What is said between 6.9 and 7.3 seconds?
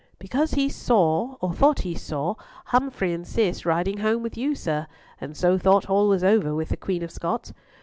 of